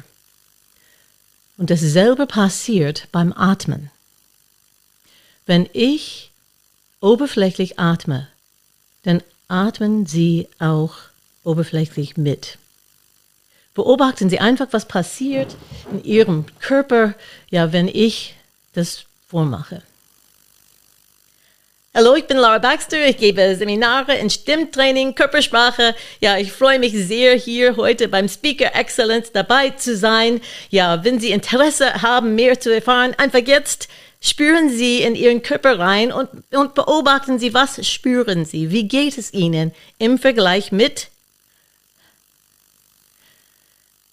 Und 1.57 1.69
dasselbe 1.69 2.25
passiert 2.25 3.07
beim 3.11 3.33
Atmen. 3.33 3.89
Wenn 5.45 5.69
ich 5.73 6.31
oberflächlich 7.01 7.79
atme, 7.79 8.27
dann 9.03 9.21
atmen 9.47 10.05
Sie 10.05 10.47
auch 10.59 10.95
oberflächlich 11.43 12.17
mit. 12.17 12.57
Beobachten 13.73 14.29
Sie 14.29 14.39
einfach, 14.39 14.67
was 14.71 14.85
passiert 14.85 15.55
in 15.91 16.03
Ihrem 16.03 16.45
Körper, 16.59 17.13
ja, 17.49 17.71
wenn 17.71 17.87
ich 17.87 18.35
das 18.73 19.05
vormache. 19.29 19.81
Hallo, 21.93 22.15
ich 22.15 22.25
bin 22.25 22.37
Laura 22.37 22.57
Baxter. 22.57 23.05
Ich 23.05 23.17
gebe 23.17 23.53
Seminare 23.57 24.15
in 24.15 24.29
Stimmtraining, 24.29 25.13
Körpersprache. 25.13 25.93
Ja, 26.21 26.37
ich 26.37 26.53
freue 26.53 26.79
mich 26.79 26.93
sehr, 26.93 27.35
hier 27.35 27.75
heute 27.75 28.07
beim 28.07 28.29
Speaker 28.29 28.73
Excellence 28.75 29.33
dabei 29.33 29.71
zu 29.71 29.97
sein. 29.97 30.39
Ja, 30.69 31.03
wenn 31.03 31.19
Sie 31.19 31.31
Interesse 31.31 32.01
haben, 32.01 32.35
mehr 32.35 32.57
zu 32.59 32.73
erfahren, 32.73 33.13
einfach 33.17 33.45
jetzt 33.45 33.89
spüren 34.21 34.69
Sie 34.69 35.01
in 35.01 35.15
Ihren 35.15 35.41
Körper 35.41 35.79
rein 35.79 36.13
und, 36.13 36.29
und 36.51 36.75
beobachten 36.75 37.39
Sie, 37.39 37.53
was 37.53 37.85
spüren 37.85 38.45
Sie? 38.45 38.71
Wie 38.71 38.87
geht 38.87 39.17
es 39.17 39.33
Ihnen 39.33 39.73
im 39.97 40.17
Vergleich 40.17 40.71
mit 40.71 41.09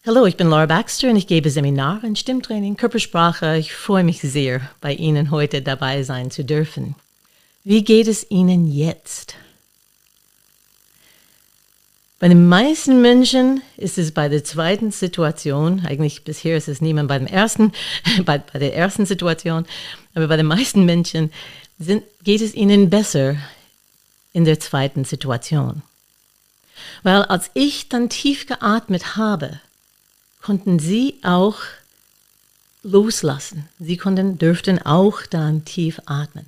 Hallo, 0.08 0.24
ich 0.24 0.38
bin 0.38 0.48
Laura 0.48 0.64
Baxter 0.64 1.10
und 1.10 1.16
ich 1.16 1.26
gebe 1.26 1.50
Seminare 1.50 2.06
in 2.06 2.16
Stimmtraining, 2.16 2.78
Körpersprache. 2.78 3.58
Ich 3.58 3.74
freue 3.74 4.04
mich 4.04 4.22
sehr, 4.22 4.62
bei 4.80 4.94
Ihnen 4.94 5.30
heute 5.30 5.60
dabei 5.60 6.02
sein 6.02 6.30
zu 6.30 6.46
dürfen. 6.46 6.94
Wie 7.62 7.84
geht 7.84 8.08
es 8.08 8.30
Ihnen 8.30 8.72
jetzt? 8.72 9.34
Bei 12.20 12.28
den 12.28 12.48
meisten 12.48 13.02
Menschen 13.02 13.60
ist 13.76 13.98
es 13.98 14.12
bei 14.12 14.30
der 14.30 14.44
zweiten 14.44 14.92
Situation, 14.92 15.84
eigentlich 15.84 16.24
bisher 16.24 16.56
ist 16.56 16.68
es 16.68 16.80
niemand 16.80 17.08
bei 17.08 17.18
dem 17.18 17.26
ersten, 17.26 17.72
bei, 18.24 18.38
bei 18.38 18.58
der 18.58 18.74
ersten 18.74 19.04
Situation, 19.04 19.66
aber 20.14 20.28
bei 20.28 20.38
den 20.38 20.46
meisten 20.46 20.86
Menschen 20.86 21.30
sind, 21.78 22.02
geht 22.24 22.40
es 22.40 22.54
ihnen 22.54 22.88
besser 22.88 23.36
in 24.32 24.46
der 24.46 24.58
zweiten 24.58 25.04
Situation. 25.04 25.82
Weil 27.02 27.24
als 27.24 27.50
ich 27.52 27.90
dann 27.90 28.08
tief 28.08 28.46
geatmet 28.46 29.14
habe, 29.16 29.60
konnten 30.48 30.78
sie 30.78 31.16
auch 31.22 31.58
loslassen. 32.82 33.68
Sie 33.78 33.98
konnten, 33.98 34.38
dürften 34.38 34.80
auch 34.80 35.26
dann 35.26 35.66
tief 35.66 36.00
atmen. 36.06 36.46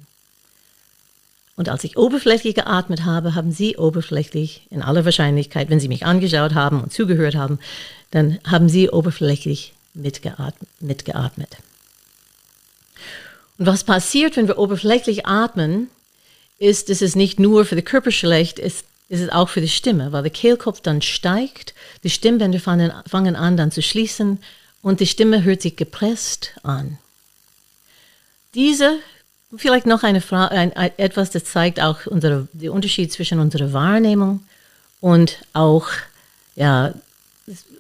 Und 1.55 1.69
als 1.69 1.85
ich 1.85 1.99
oberflächlich 1.99 2.55
geatmet 2.55 3.05
habe, 3.05 3.35
haben 3.35 3.53
Sie 3.53 3.77
oberflächlich, 3.77 4.67
in 4.71 4.81
aller 4.81 5.05
Wahrscheinlichkeit, 5.05 5.69
wenn 5.69 5.81
Sie 5.81 5.89
mich 5.89 6.07
angeschaut 6.07 6.55
haben 6.55 6.81
und 6.81 6.95
zugehört 6.95 7.35
haben, 7.35 7.59
dann 8.11 8.39
haben 8.47 8.71
Sie 8.71 8.89
oberflächlich 8.89 9.75
mitgeatmet. 9.93 10.71
mitgeatmet. 10.81 11.59
Und 13.59 13.67
was 13.67 13.85
passiert, 13.85 14.39
wenn 14.39 14.49
wir 14.49 14.57
oberflächlich 14.57 15.27
atmen, 15.27 15.91
ist, 16.59 16.89
dass 16.89 17.03
es 17.03 17.17
nicht 17.17 17.39
nur 17.39 17.67
für 17.67 17.75
den 17.75 17.85
Körper 17.85 18.13
schlecht 18.13 18.59
ist, 18.59 18.87
ist 19.11 19.21
es 19.21 19.29
auch 19.29 19.51
für 19.51 19.61
die 19.61 19.69
Stimme, 19.69 20.13
weil 20.13 20.23
der 20.23 20.33
Kehlkopf 20.33 20.81
dann 20.81 21.03
steigt, 21.03 21.75
die 22.03 22.11
Stimmbänder 22.11 22.61
fangen, 22.61 22.93
fangen 23.07 23.37
an 23.37 23.59
dann 23.59 23.71
zu 23.71 23.83
schließen 23.83 24.39
und 24.81 25.01
die 25.01 25.07
Stimme 25.07 25.43
hört 25.43 25.61
sich 25.61 25.77
gepresst 25.77 26.55
an. 26.63 26.97
Diese 28.55 28.99
Vielleicht 29.57 29.87
noch 29.87 30.05
eine 30.05 30.21
Frage, 30.21 30.55
ein, 30.55 30.73
etwas, 30.97 31.31
das 31.31 31.45
zeigt 31.45 31.81
auch 31.81 32.07
unsere, 32.07 32.47
den 32.53 32.71
Unterschied 32.71 33.13
zwischen 33.13 33.41
unserer 33.41 33.73
Wahrnehmung 33.73 34.45
und 35.01 35.39
auch 35.55 35.89
ja, 36.55 36.95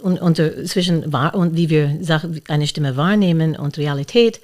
und, 0.02 0.20
und, 0.20 0.36
zwischen 0.36 1.04
und 1.14 1.56
wie 1.56 1.70
wir 1.70 2.00
eine 2.48 2.66
Stimme 2.66 2.96
wahrnehmen 2.96 3.54
und 3.54 3.78
Realität. 3.78 4.40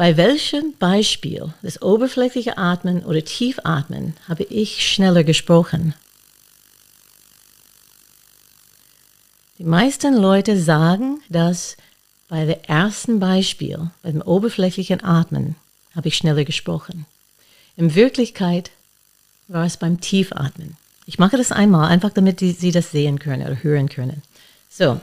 Bei 0.00 0.16
welchem 0.16 0.72
Beispiel, 0.78 1.52
das 1.60 1.82
oberflächliche 1.82 2.56
Atmen 2.56 3.04
oder 3.04 3.22
Tiefatmen, 3.22 4.14
habe 4.26 4.44
ich 4.44 4.90
schneller 4.90 5.24
gesprochen? 5.24 5.92
Die 9.58 9.64
meisten 9.64 10.16
Leute 10.16 10.58
sagen, 10.58 11.20
dass 11.28 11.76
bei 12.30 12.46
dem 12.46 12.56
ersten 12.62 13.20
Beispiel, 13.20 13.90
beim 14.02 14.22
oberflächlichen 14.22 15.04
Atmen, 15.04 15.56
habe 15.94 16.08
ich 16.08 16.16
schneller 16.16 16.46
gesprochen. 16.46 17.04
In 17.76 17.94
Wirklichkeit 17.94 18.70
war 19.48 19.66
es 19.66 19.76
beim 19.76 20.00
Tiefatmen. 20.00 20.78
Ich 21.04 21.18
mache 21.18 21.36
das 21.36 21.52
einmal, 21.52 21.90
einfach 21.90 22.14
damit 22.14 22.40
Sie 22.40 22.72
das 22.72 22.90
sehen 22.90 23.18
können 23.18 23.46
oder 23.46 23.62
hören 23.62 23.90
können. 23.90 24.22
So. 24.70 24.98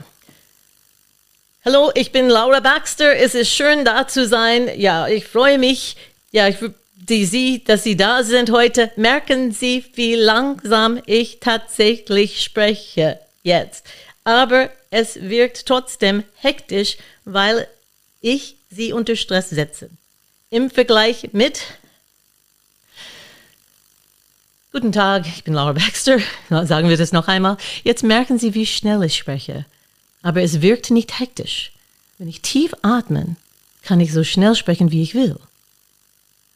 Hallo, 1.70 1.90
ich 1.94 2.12
bin 2.12 2.30
Laura 2.30 2.60
Baxter. 2.60 3.14
Es 3.14 3.34
ist 3.34 3.50
schön 3.50 3.84
da 3.84 4.08
zu 4.08 4.26
sein. 4.26 4.70
Ja, 4.80 5.06
ich 5.06 5.26
freue 5.26 5.58
mich, 5.58 5.98
ja, 6.32 6.48
ich, 6.48 6.56
die 6.94 7.26
Sie, 7.26 7.62
dass 7.62 7.84
Sie 7.84 7.94
da 7.94 8.22
sind 8.22 8.50
heute. 8.50 8.90
Merken 8.96 9.52
Sie, 9.52 9.84
wie 9.92 10.14
langsam 10.14 10.98
ich 11.04 11.40
tatsächlich 11.40 12.42
spreche 12.42 13.18
jetzt. 13.42 13.84
Aber 14.24 14.70
es 14.88 15.20
wirkt 15.20 15.66
trotzdem 15.66 16.24
hektisch, 16.36 16.96
weil 17.26 17.68
ich 18.22 18.56
Sie 18.70 18.94
unter 18.94 19.14
Stress 19.14 19.50
setze 19.50 19.90
im 20.48 20.70
Vergleich 20.70 21.28
mit 21.32 21.60
Guten 24.72 24.92
Tag, 24.92 25.26
ich 25.26 25.44
bin 25.44 25.52
Laura 25.52 25.74
Baxter. 25.74 26.18
Sagen 26.48 26.88
wir 26.88 26.96
das 26.96 27.12
noch 27.12 27.28
einmal. 27.28 27.58
Jetzt 27.84 28.04
merken 28.04 28.38
Sie, 28.38 28.54
wie 28.54 28.64
schnell 28.64 29.02
ich 29.02 29.18
spreche. 29.18 29.66
Aber 30.22 30.42
es 30.42 30.60
wirkt 30.60 30.90
nicht 30.90 31.18
hektisch. 31.18 31.72
Wenn 32.18 32.28
ich 32.28 32.42
tief 32.42 32.74
atme, 32.82 33.36
kann 33.82 34.00
ich 34.00 34.12
so 34.12 34.24
schnell 34.24 34.54
sprechen, 34.54 34.90
wie 34.90 35.02
ich 35.02 35.14
will. 35.14 35.36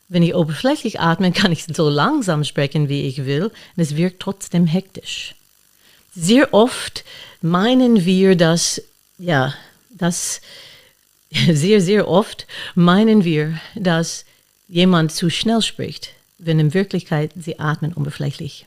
Wenn 0.08 0.22
ich 0.22 0.34
oberflächlich 0.34 1.00
atme, 1.00 1.32
kann 1.32 1.52
ich 1.52 1.64
so 1.64 1.88
langsam 1.88 2.44
sprechen, 2.44 2.88
wie 2.88 3.06
ich 3.06 3.24
will. 3.24 3.44
Und 3.44 3.82
es 3.82 3.96
wirkt 3.96 4.20
trotzdem 4.20 4.66
hektisch. 4.66 5.34
Sehr 6.14 6.52
oft 6.52 7.04
meinen 7.40 8.04
wir, 8.04 8.36
dass, 8.36 8.82
ja, 9.18 9.54
dass 9.90 10.40
sehr, 11.50 11.80
sehr 11.80 12.08
oft 12.08 12.46
meinen 12.74 13.24
wir, 13.24 13.58
dass 13.74 14.24
jemand 14.68 15.12
zu 15.12 15.30
schnell 15.30 15.62
spricht, 15.62 16.10
wenn 16.38 16.58
in 16.58 16.74
Wirklichkeit 16.74 17.30
sie 17.36 17.58
atmen 17.58 17.94
oberflächlich. 17.94 18.66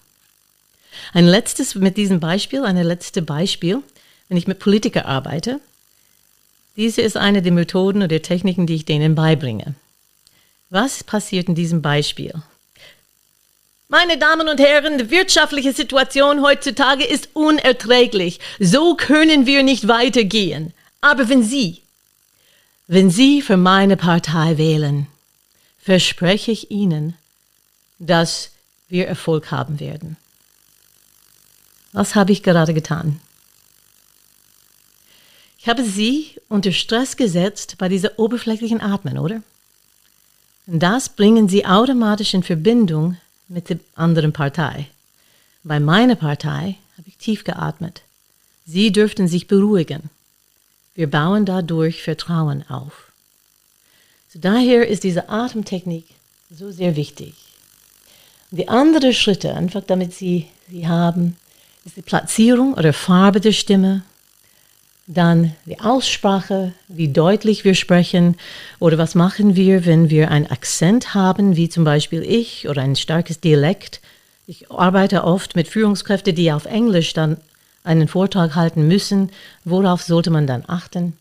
Ein 1.14 1.28
letztes 1.28 1.76
mit 1.76 1.98
diesem 1.98 2.20
Beispiel, 2.20 2.64
ein 2.64 2.78
letztes 2.78 3.26
Beispiel, 3.26 3.84
wenn 4.28 4.38
ich 4.38 4.48
mit 4.48 4.60
Politikern 4.60 5.06
arbeite. 5.06 5.60
Diese 6.76 7.02
ist 7.02 7.18
eine 7.18 7.42
der 7.42 7.52
Methoden 7.52 8.04
oder 8.04 8.22
Techniken, 8.22 8.68
die 8.68 8.76
ich 8.76 8.86
denen 8.86 9.16
beibringe. 9.16 9.76
Was 10.70 11.04
passiert 11.04 11.48
in 11.48 11.56
diesem 11.56 11.82
Beispiel? 11.82 12.34
Meine 13.88 14.18
Damen 14.18 14.50
und 14.50 14.60
Herren, 14.60 14.98
die 14.98 15.10
wirtschaftliche 15.10 15.72
Situation 15.72 16.42
heutzutage 16.42 17.06
ist 17.06 17.30
unerträglich. 17.34 18.40
So 18.60 18.96
können 18.96 19.46
wir 19.46 19.64
nicht 19.64 19.88
weitergehen. 19.88 20.74
Aber 21.02 21.30
wenn 21.30 21.44
Sie 21.44 21.82
wenn 22.88 23.10
Sie 23.10 23.42
für 23.42 23.58
meine 23.58 23.98
Partei 23.98 24.58
wählen, 24.58 25.08
verspreche 25.80 26.52
ich 26.52 26.70
Ihnen, 26.70 27.16
dass 27.98 28.52
wir 28.90 29.08
Erfolg 29.08 29.50
haben 29.50 29.80
werden. 29.80 30.18
Was 31.94 32.14
habe 32.14 32.32
ich 32.32 32.44
gerade 32.44 32.76
getan? 32.76 33.20
Ich 35.66 35.70
habe 35.70 35.84
Sie 35.84 36.28
unter 36.48 36.72
Stress 36.72 37.18
gesetzt 37.18 37.78
bei 37.80 37.90
dieser 37.90 38.20
oberflächlichen 38.20 38.82
Atmen, 38.82 39.18
oder? 39.18 39.42
Und 40.68 40.78
das 40.78 41.10
bringen 41.10 41.50
Sie 41.50 41.66
automatisch 41.66 42.36
in 42.36 42.44
Verbindung 42.44 43.18
mit 43.48 43.70
der 43.70 43.80
anderen 43.96 44.32
Partei. 44.32 44.86
Bei 45.64 45.80
meiner 45.80 46.14
Partei 46.14 46.76
habe 47.00 47.08
ich 47.08 47.18
tief 47.18 47.46
geatmet. 47.46 48.04
Sie 48.68 48.92
dürften 48.92 49.28
sich 49.28 49.48
beruhigen. 49.48 50.12
Wir 50.94 51.10
bauen 51.10 51.46
dadurch 51.46 52.04
Vertrauen 52.04 52.64
auf. 52.70 53.12
So 54.32 54.38
daher 54.38 54.88
ist 54.88 55.04
diese 55.04 55.30
Atemtechnik 55.30 56.06
so 56.52 56.70
sehr 56.70 56.96
wichtig. 56.96 57.34
die 58.52 58.70
anderen 58.70 59.14
Schritte, 59.14 59.56
einfach 59.56 59.82
damit 59.82 60.14
Sie 60.14 60.48
sie 60.70 60.88
haben, 60.88 61.38
ist 61.86 61.98
die 61.98 62.04
Platzierung 62.04 62.76
oder 62.76 62.94
Farbe 62.94 63.42
der 63.42 63.52
Stimme, 63.52 64.04
dann 65.08 65.54
die 65.66 65.80
Aussprache, 65.80 66.74
wie 66.88 67.10
deutlich 67.10 67.64
wir 67.64 67.76
sprechen 67.76 68.36
oder 68.80 68.98
was 68.98 69.14
machen 69.14 69.56
wir, 69.56 69.86
wenn 69.86 70.10
wir 70.10 70.32
einen 70.32 70.48
Akzent 70.48 71.14
haben, 71.14 71.56
wie 71.56 71.70
zum 71.70 71.84
Beispiel 71.84 72.24
ich 72.24 72.68
oder 72.68 72.82
ein 72.82 72.96
starkes 72.96 73.40
Dialekt. 73.40 74.02
Ich 74.48 74.72
arbeite 74.72 75.24
oft 75.24 75.56
mit 75.56 75.68
Führungskräften, 75.68 76.34
die 76.34 76.52
auf 76.52 76.66
Englisch 76.66 77.14
dann 77.14 77.38
einen 77.84 78.08
Vortrag 78.08 78.56
halten 78.56 78.88
müssen, 78.88 79.30
worauf 79.64 80.02
sollte 80.02 80.32
man 80.32 80.48
dann 80.48 80.64
achten? 80.68 81.14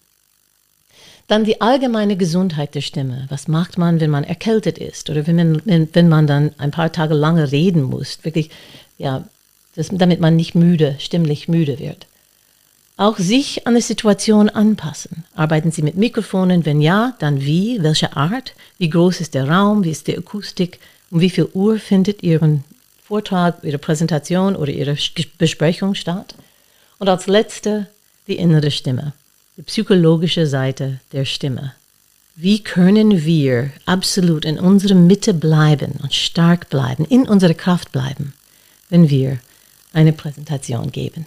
Dann 1.27 1.45
die 1.45 1.61
allgemeine 1.61 2.17
Gesundheit 2.17 2.75
der 2.75 2.83
Stimme. 2.83 3.27
Was 3.29 3.49
macht 3.49 3.79
man, 3.79 4.01
wenn 4.01 4.11
man 4.11 4.25
erkältet 4.25 4.79
ist 4.79 5.09
oder 5.09 5.27
wenn 5.27 5.37
man, 5.37 5.89
wenn 5.93 6.09
man 6.09 6.27
dann 6.27 6.53
ein 6.59 6.71
paar 6.71 6.93
Tage 6.93 7.15
lange 7.15 7.51
reden 7.51 7.83
muss? 7.83 8.19
Wirklich, 8.23 8.51
ja, 8.99 9.25
das, 9.75 9.89
damit 9.91 10.21
man 10.21 10.37
nicht 10.37 10.55
müde, 10.55 10.97
stimmlich 10.99 11.49
müde 11.49 11.79
wird. 11.79 12.07
Auch 12.97 13.19
sich 13.19 13.67
an 13.67 13.75
die 13.75 13.81
Situation 13.81 14.49
anpassen. 14.49 15.25
Arbeiten 15.35 15.73
Sie 15.73 15.83
mit 15.83 15.97
Mikrofonen? 15.97 16.65
Wenn 16.65 16.81
ja, 16.81 17.15
dann 17.19 17.41
wie? 17.41 17.83
Welche 17.83 18.17
Art? 18.17 18.55
Wie 18.79 18.89
groß 18.89 19.21
ist 19.21 19.35
der 19.35 19.49
Raum? 19.49 19.83
Wie 19.83 19.91
ist 19.91 20.07
die 20.07 20.17
Akustik? 20.17 20.79
Um 21.11 21.21
wie 21.21 21.31
viel 21.31 21.49
Uhr 21.55 21.79
findet 21.81 22.23
Ihren 22.23 22.63
Vortrag, 23.03 23.59
Ihre 23.65 23.79
Präsentation 23.79 24.55
oder 24.55 24.71
Ihre 24.71 24.97
Besprechung 25.39 25.97
statt? 25.97 26.37
Und 26.99 27.09
als 27.09 27.27
letzte 27.27 27.89
die 28.29 28.37
innere 28.37 28.71
Stimme, 28.71 29.13
die 29.57 29.63
psychologische 29.63 30.47
Seite 30.47 31.01
der 31.13 31.25
Stimme. 31.25 31.75
Wie 32.37 32.61
können 32.63 33.25
wir 33.25 33.71
absolut 33.87 34.45
in 34.45 34.59
unserer 34.59 34.95
Mitte 34.95 35.35
bleiben 35.35 35.99
und 36.03 36.15
stark 36.15 36.71
bleiben, 36.71 37.05
in 37.05 37.29
unserer 37.29 37.55
Kraft 37.55 37.93
bleiben, 37.93 38.35
wenn 38.89 39.11
wir 39.11 39.39
eine 39.93 40.13
Präsentation 40.13 40.91
geben? 40.91 41.27